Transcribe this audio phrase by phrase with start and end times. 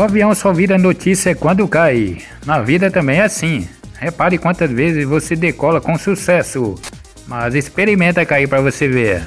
[0.00, 2.22] O avião só vira notícia quando cai.
[2.46, 3.68] Na vida também é assim.
[3.98, 6.74] Repare quantas vezes você decola com sucesso.
[7.30, 9.22] Mas experimenta cair para você ver.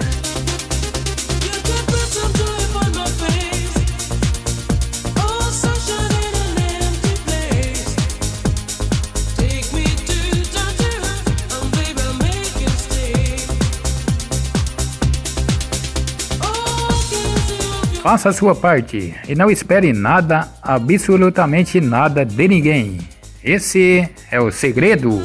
[18.02, 22.98] Faça a sua parte e não espere nada, absolutamente nada de ninguém.
[23.42, 25.22] Esse é o segredo.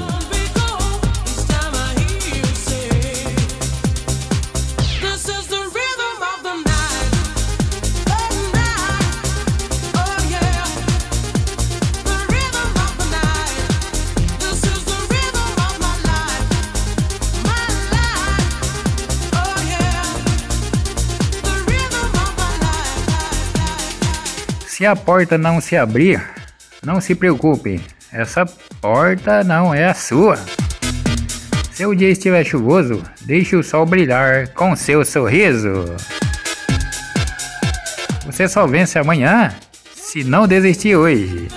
[24.79, 26.23] Se a porta não se abrir,
[26.85, 27.81] não se preocupe,
[28.13, 28.47] essa
[28.81, 30.39] porta não é a sua.
[31.73, 35.97] Se o dia estiver chuvoso, deixe o sol brilhar com seu sorriso.
[38.25, 39.53] Você só vence amanhã
[39.97, 41.49] se não desistir hoje.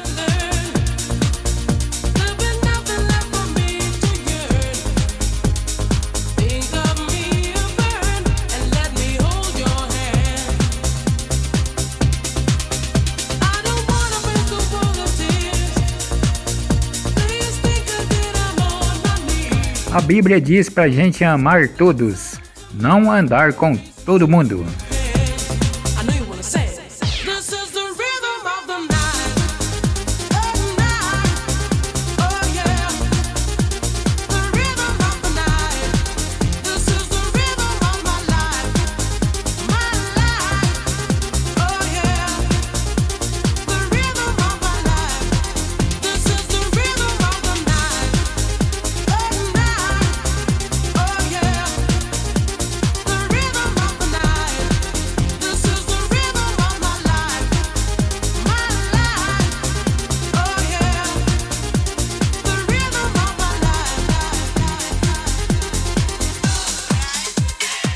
[19.93, 22.39] A Bíblia diz pra gente amar todos,
[22.73, 23.75] não andar com
[24.05, 24.65] todo mundo.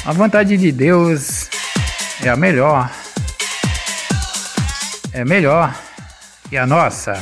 [0.05, 1.49] A vontade de Deus
[2.23, 2.91] é a melhor.
[5.11, 5.75] É melhor
[6.47, 7.19] que a nossa.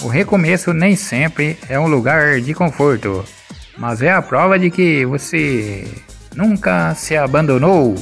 [0.00, 3.24] O recomeço nem sempre é um lugar de conforto,
[3.78, 5.86] mas é a prova de que você
[6.34, 7.94] nunca se abandonou.